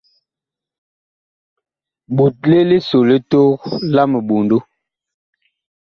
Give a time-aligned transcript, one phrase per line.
[2.15, 3.59] Ɓotle liso li tok
[3.93, 4.57] la miɓondo.